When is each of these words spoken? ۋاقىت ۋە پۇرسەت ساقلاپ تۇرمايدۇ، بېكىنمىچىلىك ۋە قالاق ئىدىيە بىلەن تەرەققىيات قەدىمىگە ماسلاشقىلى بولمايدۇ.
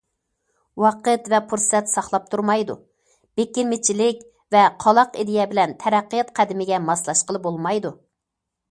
ۋاقىت 0.83 1.27
ۋە 1.33 1.39
پۇرسەت 1.51 1.91
ساقلاپ 1.91 2.25
تۇرمايدۇ، 2.31 2.77
بېكىنمىچىلىك 3.41 4.25
ۋە 4.57 4.65
قالاق 4.87 5.21
ئىدىيە 5.23 5.47
بىلەن 5.53 5.77
تەرەققىيات 5.85 6.35
قەدىمىگە 6.41 6.83
ماسلاشقىلى 6.91 7.47
بولمايدۇ. 7.49 7.97